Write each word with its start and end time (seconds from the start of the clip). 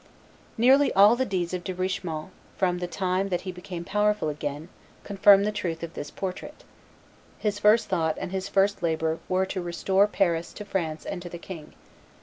Nearly 0.57 0.91
all 0.93 1.15
the 1.15 1.27
deeds 1.27 1.53
of 1.53 1.61
Richemont, 1.67 2.31
from 2.57 2.79
the 2.79 2.87
time 2.87 3.29
that 3.29 3.41
he 3.41 3.51
became 3.51 3.83
powerful 3.85 4.29
again, 4.29 4.67
confirm 5.03 5.43
the 5.43 5.51
truth 5.51 5.83
of 5.83 5.93
this 5.93 6.09
portrait. 6.09 6.63
His 7.37 7.59
first 7.59 7.87
thought 7.87 8.17
and 8.19 8.31
his 8.31 8.49
first 8.49 8.81
labor 8.81 9.19
were 9.29 9.45
to 9.45 9.61
restore 9.61 10.07
Paris 10.07 10.53
to 10.53 10.65
France 10.65 11.05
and 11.05 11.21
to 11.21 11.29
the 11.29 11.37
king. 11.37 11.73